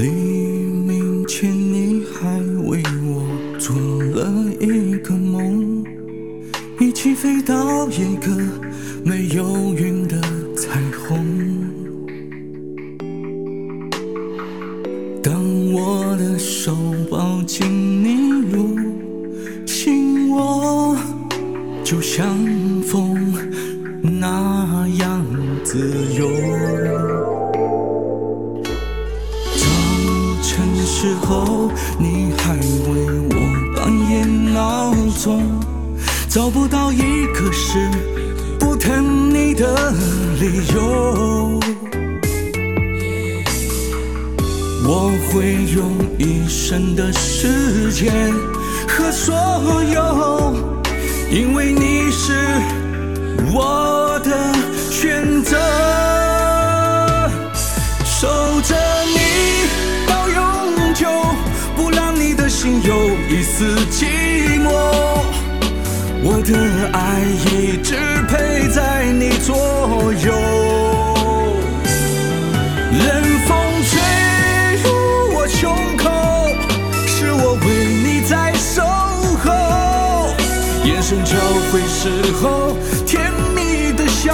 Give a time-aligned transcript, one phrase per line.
[0.00, 3.22] 黎明前，你还为我
[3.58, 5.84] 做了一个梦，
[6.80, 8.34] 一起飞到一个
[9.04, 10.18] 没有云的
[10.56, 11.22] 彩虹。
[15.22, 15.34] 当
[15.70, 16.74] 我的手
[17.10, 17.68] 抱紧
[18.02, 18.78] 你入
[19.66, 20.96] 心窝，
[21.84, 22.26] 就像
[22.84, 23.34] 风
[24.02, 25.22] 那样
[25.62, 25.78] 自
[26.18, 27.29] 由。
[31.00, 32.60] 时候，你还为
[33.30, 33.34] 我
[33.74, 35.42] 半夜闹钟，
[36.28, 37.88] 找不到一个是
[38.58, 39.94] 不疼你的
[40.38, 41.58] 理由。
[44.84, 48.12] 我会用一生的时间
[48.86, 49.34] 和所
[49.94, 50.54] 有，
[51.30, 52.39] 因为你是
[66.50, 66.58] 的
[66.92, 67.20] 爱
[67.52, 67.94] 一直
[68.28, 69.54] 陪在你左
[70.24, 70.32] 右，
[72.90, 73.92] 冷风吹
[74.82, 74.84] 入
[75.36, 76.10] 我胸口，
[77.06, 77.66] 是我为
[78.02, 78.82] 你在守
[79.44, 79.48] 候。
[80.84, 81.36] 眼神交
[81.70, 82.10] 汇时
[82.42, 84.32] 候，甜蜜的笑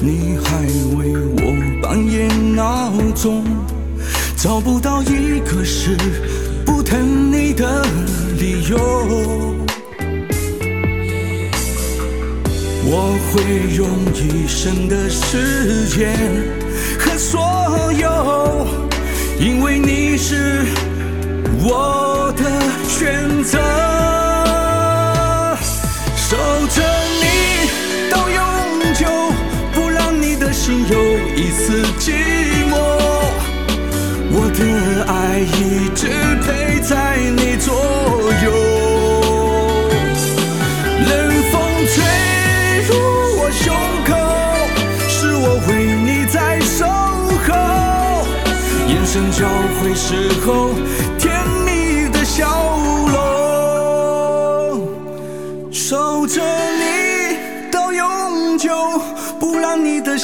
[0.00, 0.60] 你还
[0.96, 1.42] 为我
[1.82, 3.44] 半夜闹钟，
[4.36, 5.96] 找不到一个是
[6.64, 7.84] 不疼你的
[8.38, 8.78] 理由。
[12.84, 13.42] 我会
[13.74, 16.14] 用一生的时间
[16.98, 17.40] 和所
[17.92, 18.66] 有，
[19.38, 20.66] 因为你是
[21.62, 22.42] 我的
[22.88, 24.11] 选择。
[31.52, 32.10] 次寂
[32.70, 32.74] 寞。
[34.34, 34.60] 我的
[35.06, 36.08] 爱一直
[36.42, 36.90] 陪在
[37.36, 37.68] 你左
[38.42, 38.46] 右，
[41.08, 41.10] 冷
[41.50, 41.54] 风
[41.86, 41.94] 吹
[42.88, 42.90] 入
[43.38, 43.64] 我胸
[44.08, 44.10] 口，
[45.08, 45.70] 是我为
[46.02, 46.80] 你在守
[47.46, 47.50] 候。
[48.88, 49.46] 眼神交
[49.78, 50.06] 汇时
[50.44, 50.74] 候，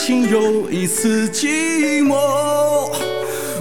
[0.08, 2.14] 让你的心有一丝寂寞。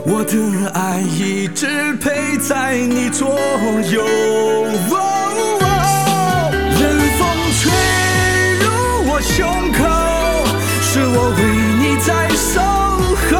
[0.06, 0.34] 我的
[0.74, 3.38] 爱一直陪在你左
[3.92, 4.02] 右。
[4.90, 4.96] 哦
[5.60, 5.66] 哦
[6.80, 6.82] 冷
[7.18, 7.20] 风
[7.60, 7.60] 吹
[8.64, 8.66] 入
[9.12, 9.36] 我胸
[9.74, 9.78] 口，
[10.82, 11.40] 是我为
[11.82, 12.56] 你在守
[13.28, 13.36] 候。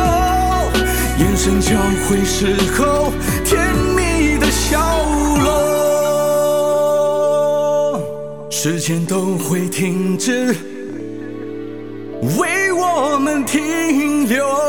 [1.20, 1.70] 眼神交
[2.10, 2.36] 汇时
[2.76, 3.14] 候，
[3.46, 3.56] 甜
[3.96, 4.76] 蜜的笑
[5.40, 5.48] 容。
[8.52, 10.54] 时间都会停止，
[13.46, 14.67] 停留。